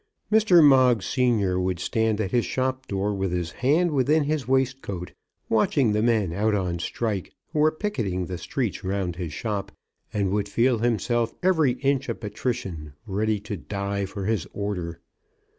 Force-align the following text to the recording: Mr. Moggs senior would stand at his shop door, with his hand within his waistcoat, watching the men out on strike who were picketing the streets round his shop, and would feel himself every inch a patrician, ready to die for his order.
Mr. 0.31 0.63
Moggs 0.63 1.05
senior 1.05 1.59
would 1.59 1.79
stand 1.79 2.19
at 2.19 2.31
his 2.31 2.43
shop 2.43 2.87
door, 2.87 3.13
with 3.13 3.31
his 3.31 3.51
hand 3.51 3.91
within 3.91 4.23
his 4.23 4.47
waistcoat, 4.47 5.11
watching 5.47 5.91
the 5.91 6.01
men 6.01 6.33
out 6.33 6.55
on 6.55 6.79
strike 6.79 7.31
who 7.53 7.59
were 7.59 7.69
picketing 7.71 8.25
the 8.25 8.39
streets 8.39 8.83
round 8.83 9.17
his 9.17 9.31
shop, 9.31 9.71
and 10.11 10.31
would 10.31 10.49
feel 10.49 10.79
himself 10.79 11.35
every 11.43 11.73
inch 11.83 12.09
a 12.09 12.15
patrician, 12.15 12.93
ready 13.05 13.39
to 13.41 13.55
die 13.55 14.05
for 14.07 14.25
his 14.25 14.47
order. 14.53 14.99